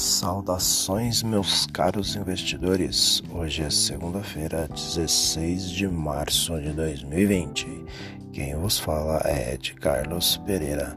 [0.00, 3.22] Saudações, meus caros investidores.
[3.30, 7.84] Hoje é segunda-feira, 16 de março de 2020.
[8.32, 10.96] Quem vos fala é Ed Carlos Pereira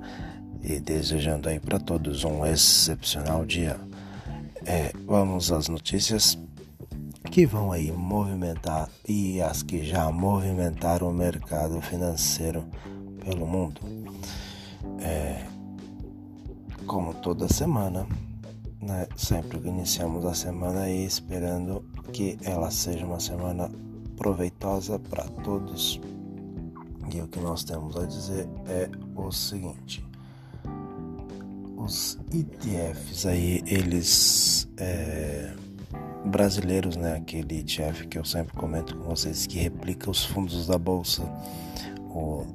[0.63, 3.77] e desejando aí para todos um excepcional dia.
[4.65, 6.39] É, vamos às notícias
[7.29, 12.63] que vão aí movimentar e as que já movimentaram o mercado financeiro
[13.19, 13.81] pelo mundo.
[15.01, 15.43] É,
[16.87, 18.07] como toda semana,
[18.83, 23.69] né, sempre que iniciamos a semana aí esperando que ela seja uma semana
[24.17, 25.99] proveitosa para todos.
[27.13, 30.05] E o que nós temos a dizer é o seguinte:
[31.77, 35.53] os ETFs aí, eles é,
[36.25, 37.15] brasileiros, né?
[37.17, 41.23] Aquele ETF que eu sempre comento com vocês que replica os fundos da bolsa,
[42.09, 42.45] o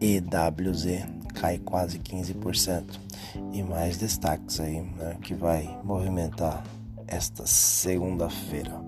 [0.00, 3.00] EWZ, cai quase 15%
[3.50, 6.62] e mais destaques aí né, que vai movimentar
[7.06, 8.78] esta segunda-feira.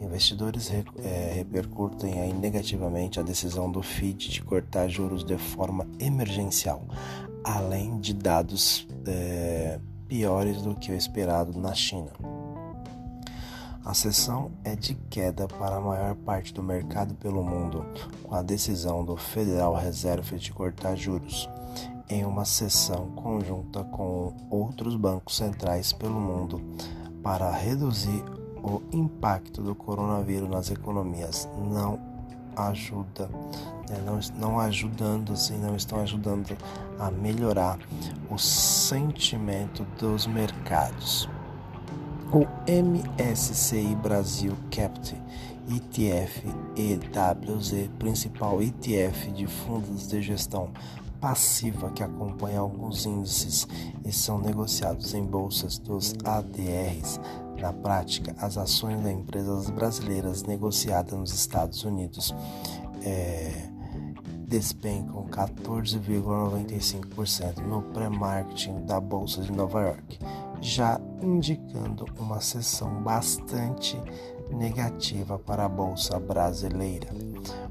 [0.00, 6.82] Investidores é, repercutem aí negativamente a decisão do FID de cortar juros de forma emergencial,
[7.44, 12.10] além de dados é, piores do que o esperado na China.
[13.88, 17.86] A sessão é de queda para a maior parte do mercado pelo mundo,
[18.22, 21.48] com a decisão do Federal Reserve de cortar juros
[22.06, 26.60] em uma sessão conjunta com outros bancos centrais pelo mundo
[27.22, 28.22] para reduzir
[28.62, 31.98] o impacto do coronavírus nas economias não
[32.54, 33.30] ajuda,
[33.88, 36.54] né, não, não ajudando assim, não estão ajudando
[36.98, 37.78] a melhorar
[38.28, 41.26] o sentimento dos mercados.
[42.30, 45.16] O MSCI Brasil Capt
[45.66, 46.42] ETF
[46.76, 50.70] EWZ, principal ETF de fundos de gestão
[51.18, 53.66] passiva que acompanha alguns índices
[54.04, 57.18] e são negociados em bolsas dos ADRs.
[57.58, 62.34] Na prática, as ações das empresas brasileiras negociadas nos Estados Unidos
[63.04, 63.70] é,
[64.46, 70.20] despencam 14,95% no pré-marketing da Bolsa de Nova York,
[70.60, 74.00] já indicando uma sessão bastante
[74.50, 77.08] negativa para a Bolsa brasileira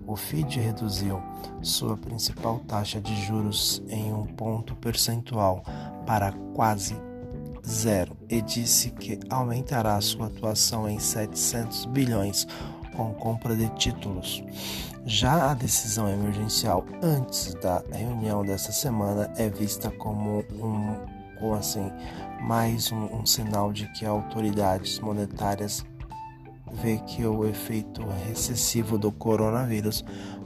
[0.07, 1.21] o FID reduziu
[1.61, 5.61] sua principal taxa de juros em um ponto percentual
[6.05, 6.95] para quase
[7.67, 12.47] zero e disse que aumentará sua atuação em 700 bilhões
[12.95, 14.41] com compra de títulos.
[15.05, 20.95] Já a decisão emergencial antes da reunião desta semana é vista como um,
[21.37, 21.91] como assim,
[22.41, 25.85] mais um, um sinal de que autoridades monetárias
[26.71, 30.03] vê que o efeito recessivo do coronavírus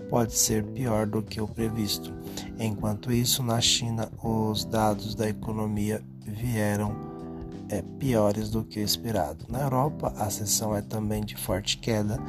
[0.10, 2.14] pode ser pior do que o previsto.
[2.60, 6.96] Enquanto isso, na China, os dados da economia vieram
[7.70, 9.46] é, piores do que o esperado.
[9.48, 12.20] Na Europa, a sessão é também de forte queda,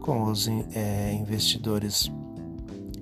[0.00, 2.10] com os é, investidores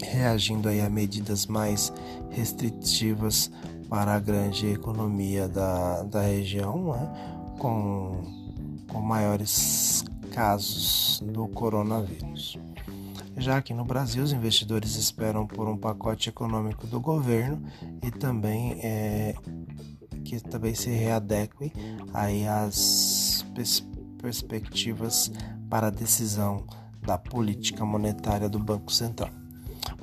[0.03, 1.93] reagindo aí a medidas mais
[2.31, 3.51] restritivas
[3.89, 7.55] para a grande economia da, da região, né?
[7.59, 8.23] com,
[8.91, 12.59] com maiores casos do coronavírus.
[13.37, 17.63] Já que no Brasil, os investidores esperam por um pacote econômico do governo
[18.03, 19.35] e também é,
[20.25, 21.73] que também se readeque
[22.13, 23.87] aí às pers
[24.21, 25.31] perspectivas
[25.69, 26.65] para a decisão
[27.03, 29.44] da política monetária do Banco Central.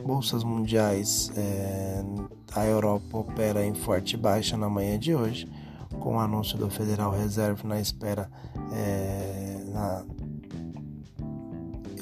[0.06, 2.04] Bolsas mundiais, é,
[2.54, 5.50] a Europa opera em forte baixa na manhã de hoje,
[6.00, 8.30] com o anúncio do Federal Reserve na espera
[8.74, 10.06] é, na,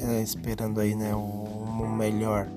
[0.01, 2.47] é, esperando aí né, um, melhor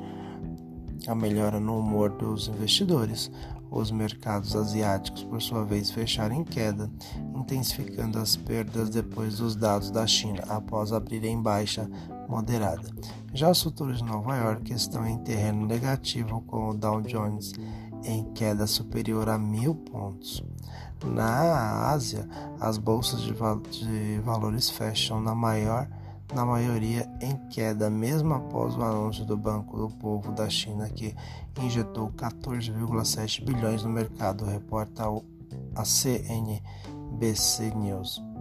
[1.09, 3.31] a melhora no humor dos investidores.
[3.71, 6.91] Os mercados asiáticos, por sua vez, fecharam em queda,
[7.35, 11.91] intensificando as perdas depois dos dados da China, após abrir em baixa
[12.33, 12.89] moderada.
[13.35, 17.53] Já os futuros de Nova York estão em terreno negativo, com o Dow Jones
[18.05, 20.43] em queda superior a mil pontos.
[21.05, 22.27] Na Ásia,
[22.59, 25.87] as bolsas de, val de valores fecham na maior
[26.35, 31.15] na maioria em queda, mesmo após o anúncio do Banco do Povo da China que
[31.61, 35.05] injetou 14,7 bilhões no mercado, reporta
[35.75, 38.32] a CNBC News.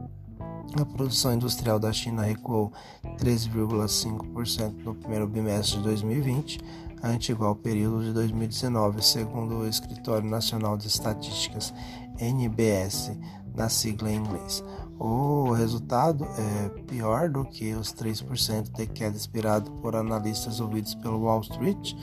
[0.80, 2.72] A produção industrial da China recuou
[3.18, 6.62] 13,5% no primeiro bimestre de 2020,
[7.04, 11.74] ante igual período de 2019, segundo o Escritório Nacional de Estatísticas
[12.18, 13.12] NBS,
[13.54, 14.64] na sigla em inglês.
[14.98, 21.24] O resultado é pior do que os 3% de queda esperado por analistas ouvidos pelo
[21.24, 21.96] Wall Street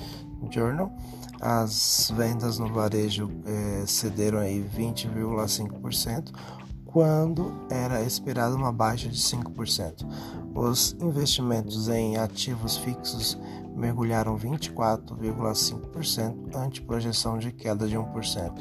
[0.51, 0.93] Journal.
[1.41, 6.33] As vendas no varejo é, cederam aí 20,5%,
[6.89, 10.05] quando era esperada uma baixa de 5%.
[10.55, 13.39] Os investimentos em ativos fixos
[13.77, 18.53] mergulharam 24,5% ante projeção de queda de 1%,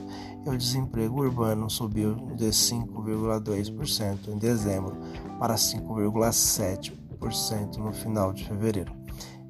[0.46, 4.98] e o desemprego urbano subiu de 5,2% em dezembro
[5.40, 8.92] para 5,7% no final de fevereiro.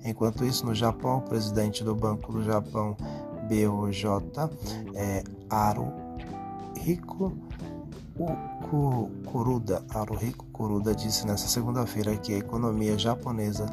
[0.06, 2.96] Enquanto isso, no Japão, o presidente do Banco do Japão,
[3.50, 4.06] BOJ,
[4.94, 5.24] é,
[8.18, 13.68] Haruhiko Kuruda, Haruhiko Kuruda disse nesta segunda-feira que a economia japonesa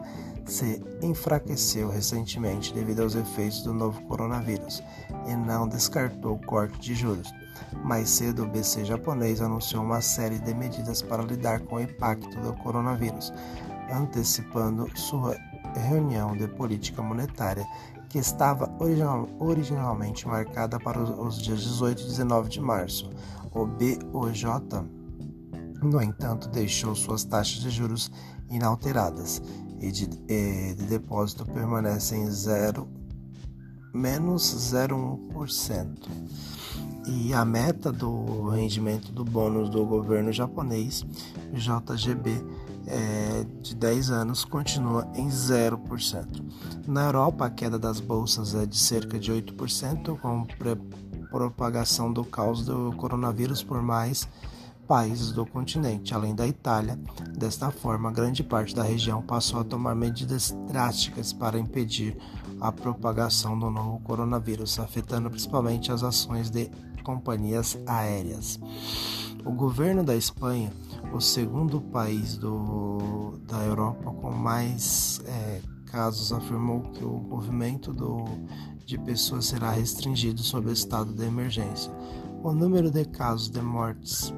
[0.45, 4.83] se enfraqueceu recentemente devido aos efeitos do novo coronavírus
[5.27, 7.33] e não descartou o corte de juros.
[7.83, 12.39] Mais cedo, o BC japonês anunciou uma série de medidas para lidar com o impacto
[12.41, 13.33] do coronavírus,
[13.91, 15.37] antecipando sua
[15.89, 17.67] reunião de política monetária
[18.15, 23.11] que estava original, originalmente marcada para os, dias 18 e 19 de março.
[23.53, 24.45] O BOJ,
[25.83, 28.13] no entanto, deixou suas taxas de juros
[28.49, 29.43] inalteradas
[29.81, 32.89] e de, e de depósito permanecem zero
[33.93, 36.09] menos 0,1%.
[37.09, 41.05] E a meta do rendimento do bônus do governo japonês,
[41.53, 42.31] JGB,
[42.87, 46.43] é, de 10 anos continua em 0%.
[46.87, 50.47] Na Europa, a queda das bolsas é de cerca de 8%, com
[51.31, 54.29] propagação do caos do coronavírus por mais
[54.87, 56.99] países do continente, além da Itália.
[57.37, 62.17] Desta forma, grande parte da região passou a tomar medidas drásticas para impedir
[62.61, 66.71] a propagação do novo coronavírus, afetando principalmente as ações de
[67.03, 68.59] companhias aéreas.
[69.45, 70.73] O governo da Espanha,
[71.13, 78.25] o segundo país do, da Europa com mais é, casos, afirmou que o movimento do,
[78.85, 81.93] de pessoas será restringido sob o estado de emergência.
[82.43, 84.33] O número de casos de mortes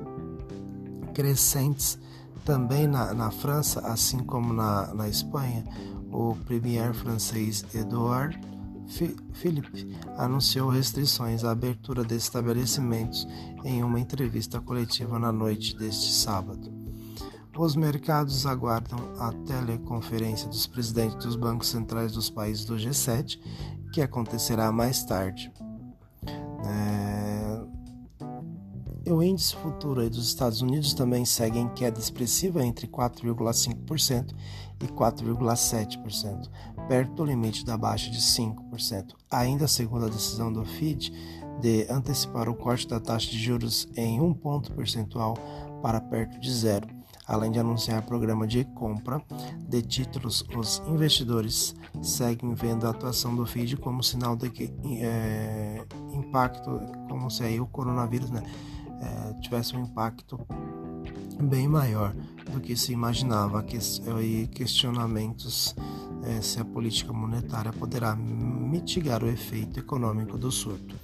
[1.14, 1.98] crescentes
[2.44, 5.64] também na, na França, assim como na, na Espanha,
[6.12, 8.38] o premier francês Edouard
[9.32, 13.26] Philippe anunciou restrições à abertura de estabelecimentos
[13.64, 16.72] em uma entrevista coletiva na noite deste sábado.
[17.58, 23.40] Os mercados aguardam a teleconferência dos presidentes dos bancos centrais dos países do G7,
[23.92, 25.50] que acontecerá mais tarde.
[29.08, 34.34] O índice futuro dos Estados Unidos também segue em queda expressiva entre 4,5%
[34.82, 36.50] e 4,7%,
[36.88, 39.14] perto do limite da baixa de 5%.
[39.30, 41.12] Ainda segundo a decisão do FID
[41.60, 45.36] de antecipar o corte da taxa de juros em um ponto percentual
[45.80, 46.88] para perto de zero,
[47.28, 49.22] além de anunciar programa de compra
[49.68, 55.84] de títulos, os investidores seguem vendo a atuação do FID como sinal de que é,
[56.12, 58.42] impacto, como se aí o coronavírus, né?
[59.00, 60.38] É, tivesse um impacto
[61.43, 62.14] bem maior
[62.50, 63.64] do que se imaginava
[64.22, 65.75] e questionamentos
[66.25, 70.96] é, se a política monetária poderá mitigar o efeito econômico do surto.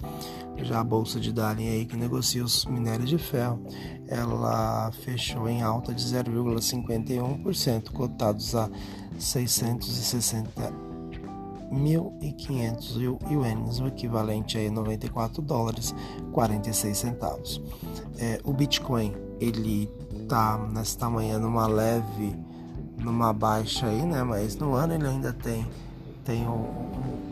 [0.57, 3.63] Já a bolsa de Darling aí que negocia os minérios de ferro,
[4.07, 8.69] ela fechou em alta de 0,51%, cotados a
[9.17, 10.92] 660
[11.73, 15.95] 1.500 ienes, o equivalente a 94 dólares
[16.31, 17.61] 46 centavos.
[18.17, 19.89] É, o Bitcoin ele
[20.27, 22.35] tá nesta manhã numa leve,
[22.97, 24.23] numa baixa aí, né?
[24.23, 25.65] Mas no ano ele ainda tem
[26.23, 26.69] tem o,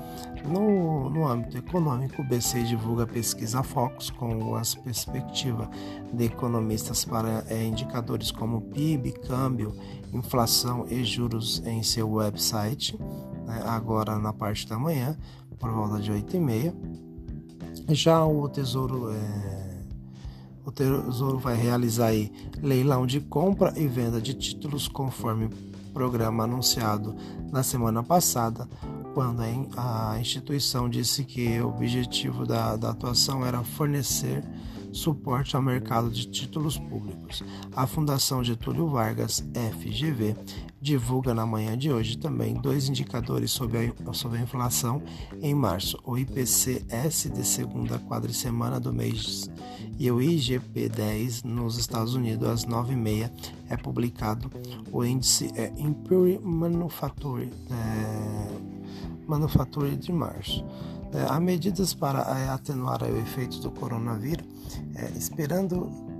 [0.46, 5.68] No, no âmbito econômico, o BC divulga pesquisa Focus com as perspectivas
[6.12, 9.72] de economistas para é, indicadores como PIB, câmbio,
[10.12, 12.98] inflação e juros em seu website,
[13.46, 15.16] né, agora na parte da manhã,
[15.58, 16.74] por volta de 8h30.
[17.88, 19.61] Já o Tesouro é,
[20.64, 25.50] o Tesouro vai realizar aí leilão de compra e venda de títulos conforme
[25.92, 27.14] programa anunciado
[27.50, 28.68] na semana passada,
[29.14, 29.42] quando
[29.76, 34.42] a instituição disse que o objetivo da, da atuação era fornecer
[34.92, 37.42] suporte ao mercado de títulos públicos.
[37.74, 39.44] A Fundação Getúlio Vargas,
[39.78, 40.36] FGV,
[40.80, 45.02] divulga na manhã de hoje também dois indicadores sobre a, sobre a inflação
[45.40, 49.50] em março: o IPCS de segunda quadricemana do mês
[49.98, 53.30] e o IGP-10 nos Estados Unidos às 9h30
[53.68, 54.50] é publicado.
[54.90, 58.58] O índice é Imperial Manufacturing, é,
[59.26, 60.64] Manufacturing de março.
[61.12, 64.46] É, há medidas para é, atenuar o efeito do coronavírus,
[64.94, 66.11] é, esperando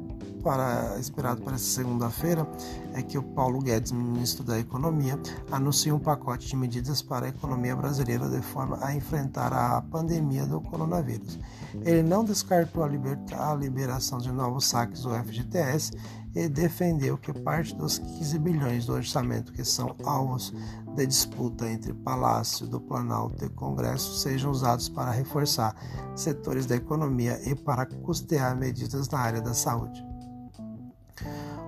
[0.42, 2.46] para, esperado para essa segunda-feira
[2.94, 5.18] é que o Paulo Guedes, ministro da Economia,
[5.50, 10.44] anuncie um pacote de medidas para a economia brasileira de forma a enfrentar a pandemia
[10.46, 11.38] do coronavírus.
[11.84, 15.92] Ele não descartou a, a liberação de novos saques do FGTS
[16.34, 20.52] e defendeu que parte dos 15 bilhões do orçamento que são alvos
[20.94, 25.74] de disputa entre Palácio do Planalto e Congresso sejam usados para reforçar
[26.14, 30.11] setores da economia e para custear medidas na área da saúde.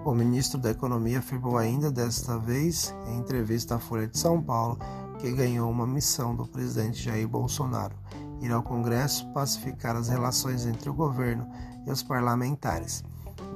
[0.05, 4.79] O ministro da Economia afirmou ainda desta vez, em entrevista à Folha de São Paulo,
[5.19, 7.95] que ganhou uma missão do presidente Jair Bolsonaro:
[8.43, 11.49] ir ao Congresso pacificar as relações entre o governo
[11.87, 13.03] e os parlamentares.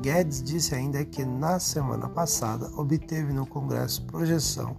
[0.00, 4.74] Guedes disse ainda que na semana passada obteve no Congresso projeção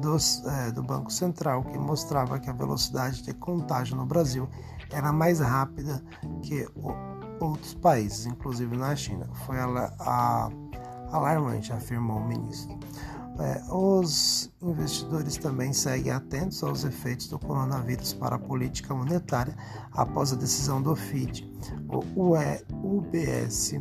[0.00, 4.48] dos, é, do Banco Central que mostrava que a velocidade de contágio no Brasil
[4.92, 6.00] era mais rápida
[6.42, 6.92] que o,
[7.44, 9.28] outros países, inclusive na China.
[9.46, 10.50] Foi a, a,
[11.12, 12.78] alarmante, afirmou o ministro.
[13.38, 19.56] É, os investidores também seguem atentos aos efeitos do coronavírus para a política monetária
[19.92, 21.50] após a decisão do FID.
[21.88, 22.34] O
[22.98, 23.74] UBS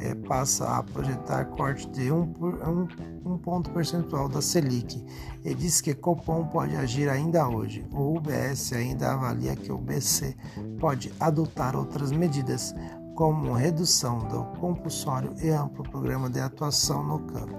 [0.00, 5.04] é, passa a projetar corte de um, um, um, ponto percentual da Selic
[5.44, 7.86] e diz que Copom pode agir ainda hoje.
[7.92, 10.34] O UBS ainda avalia que o BC
[10.78, 12.74] pode adotar outras medidas,
[13.20, 17.54] como redução do compulsório e amplo programa de atuação no campo.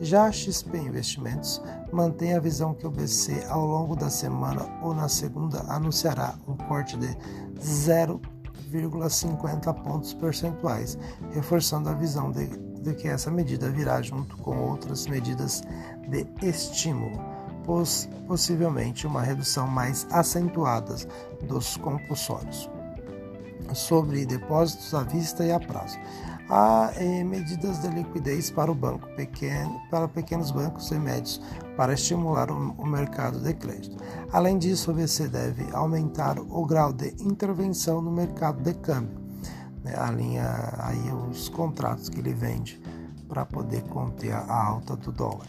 [0.00, 1.60] Já a XP Investimentos
[1.92, 6.56] mantém a visão que o BC, ao longo da semana ou na segunda, anunciará um
[6.56, 7.14] corte de
[7.60, 8.18] 0
[8.72, 10.96] 0,50 pontos percentuais,
[11.32, 12.46] reforçando a visão de,
[12.80, 15.62] de que essa medida virá junto com outras medidas
[16.08, 17.20] de estímulo,
[17.66, 20.96] poss possivelmente uma redução mais acentuada
[21.46, 22.70] dos compulsórios.
[23.72, 25.98] Sobre depósitos à vista e a prazo
[26.48, 31.40] há eh, medidas de liquidez para o banco pequeno, para pequenos bancos e médios
[31.76, 33.96] para estimular o, o mercado de crédito.
[34.32, 39.18] Além disso, o BC deve aumentar o grau de intervenção no mercado de câmbio,
[39.82, 42.80] né, alinha aí os contratos que ele vende
[43.28, 45.46] para poder conter a alta do dólar.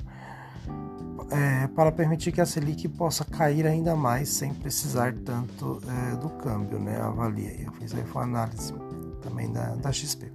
[1.32, 6.30] É, para permitir que a Selic possa cair ainda mais sem precisar tanto é, do
[6.30, 7.02] câmbio, né?
[7.02, 7.52] Avalia.
[7.62, 8.74] Eu fiz aí uma análise
[9.24, 10.32] também da, da XP.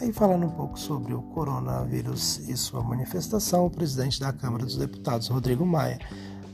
[0.00, 4.76] Aí, falando um pouco sobre o coronavírus e sua manifestação, o presidente da Câmara dos
[4.76, 5.98] Deputados, Rodrigo Maia,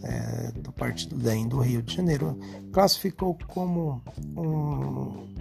[0.03, 2.39] é, do Partido DEM do Rio de Janeiro,
[2.73, 4.03] classificou como
[4.37, 5.35] um,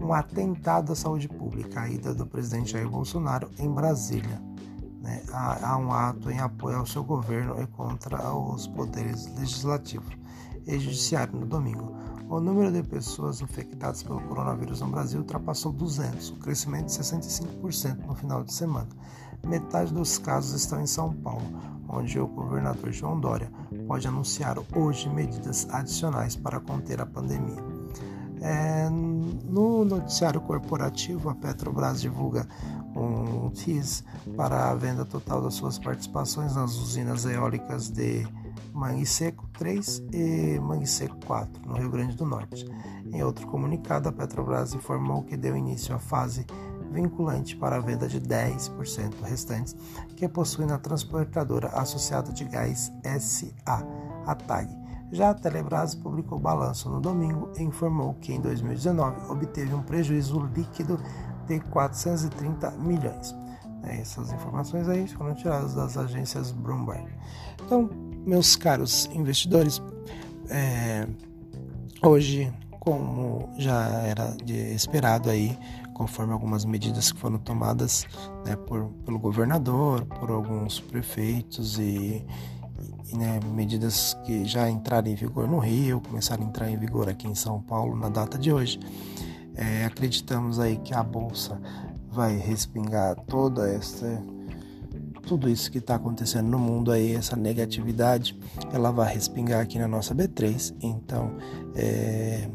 [0.00, 4.40] um atentado à saúde pública a ida do presidente Jair Bolsonaro em Brasília.
[5.02, 5.22] Né?
[5.32, 10.08] Há, há um ato em apoio ao seu governo e contra os poderes legislativo
[10.66, 11.92] e judiciário no domingo.
[12.28, 18.06] O número de pessoas infectadas pelo coronavírus no Brasil ultrapassou 200, um crescimento de 65%
[18.06, 18.88] no final de semana.
[19.44, 21.44] Metade dos casos estão em São Paulo,
[21.88, 23.50] onde o governador João Dória
[23.88, 27.71] pode anunciar hoje medidas adicionais para conter a pandemia.
[28.42, 32.46] É, no noticiário corporativo, a Petrobras divulga
[32.94, 34.04] um TIS
[34.36, 38.26] para a venda total das suas participações nas usinas eólicas de
[38.72, 42.66] Mangue Seco 3 e Mangue Seco 4, no Rio Grande do Norte.
[43.12, 46.44] Em outro comunicado, a Petrobras informou que deu início à fase
[46.90, 49.74] vinculante para a venda de 10% restantes
[50.16, 53.86] que possui na transportadora associada de gás SA,
[54.26, 54.81] a TAG.
[55.12, 60.40] Já a Telebrás publicou balanço no domingo e informou que em 2019 obteve um prejuízo
[60.56, 60.98] líquido
[61.46, 63.34] de 430 milhões.
[63.82, 67.06] Essas informações aí foram tiradas das agências Bloomberg.
[67.62, 67.90] Então,
[68.24, 69.82] meus caros investidores,
[70.48, 71.06] é,
[72.02, 72.50] hoje,
[72.80, 75.58] como já era esperado aí,
[75.92, 78.06] conforme algumas medidas que foram tomadas
[78.46, 82.24] né, por, pelo governador, por alguns prefeitos e
[83.16, 87.26] né, medidas que já entraram em vigor no Rio, começaram a entrar em vigor aqui
[87.26, 88.80] em São Paulo na data de hoje.
[89.54, 91.60] É, acreditamos aí que a bolsa
[92.10, 94.22] vai respingar toda essa
[95.22, 98.36] tudo isso que está acontecendo no mundo aí, essa negatividade,
[98.72, 100.74] ela vai respingar aqui na nossa B3.
[100.82, 101.36] Então,
[101.76, 102.48] é,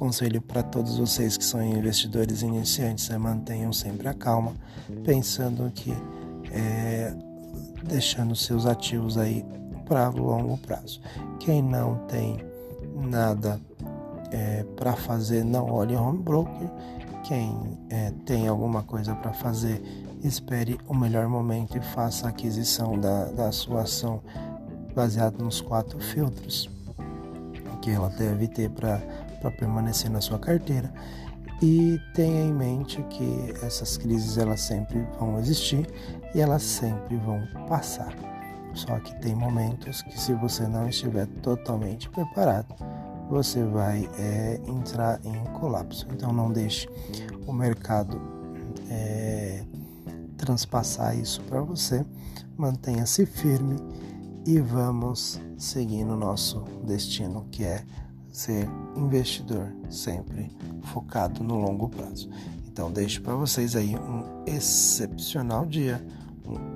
[0.00, 4.54] conselho para todos vocês que são investidores iniciantes, é, mantenham sempre a calma,
[5.04, 5.92] pensando que
[6.50, 7.14] é,
[7.84, 9.44] deixando seus ativos aí
[9.90, 11.00] para longo prazo.
[11.40, 12.38] Quem não tem
[12.94, 13.60] nada
[14.30, 16.70] é, para fazer, não olhe home broker.
[17.24, 19.82] Quem é, tem alguma coisa para fazer,
[20.22, 24.22] espere o melhor momento e faça a aquisição da, da sua ação
[24.94, 26.70] baseado nos quatro filtros
[27.82, 29.00] que ela deve ter para
[29.58, 30.92] permanecer na sua carteira.
[31.60, 35.86] E tenha em mente que essas crises elas sempre vão existir
[36.32, 38.29] e elas sempre vão passar.
[38.74, 42.74] Só que tem momentos que se você não estiver totalmente preparado,
[43.28, 46.06] você vai é, entrar em colapso.
[46.12, 46.88] Então não deixe
[47.46, 48.20] o mercado
[48.88, 49.64] é,
[50.36, 52.04] transpassar isso para você.
[52.56, 53.76] Mantenha-se firme
[54.46, 57.84] e vamos seguir no nosso destino, que é
[58.32, 60.50] ser investidor, sempre
[60.82, 62.28] focado no longo prazo.
[62.66, 66.04] Então deixo para vocês aí um excepcional dia,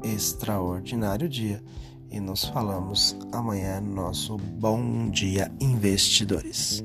[0.03, 1.63] extraordinário dia
[2.11, 6.85] e nos falamos amanhã no nosso Bom Dia Investidores.